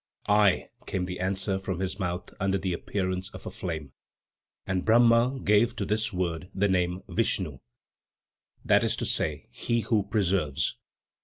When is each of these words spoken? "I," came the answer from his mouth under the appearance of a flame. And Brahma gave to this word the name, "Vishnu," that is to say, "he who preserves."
"I," 0.27 0.69
came 0.87 1.05
the 1.05 1.19
answer 1.19 1.59
from 1.59 1.79
his 1.79 1.99
mouth 1.99 2.33
under 2.39 2.57
the 2.57 2.73
appearance 2.73 3.29
of 3.35 3.45
a 3.45 3.51
flame. 3.51 3.93
And 4.65 4.83
Brahma 4.83 5.39
gave 5.43 5.75
to 5.75 5.85
this 5.85 6.11
word 6.11 6.49
the 6.55 6.67
name, 6.67 7.03
"Vishnu," 7.07 7.59
that 8.65 8.83
is 8.83 8.95
to 8.95 9.05
say, 9.05 9.47
"he 9.51 9.81
who 9.81 10.01
preserves." 10.01 10.75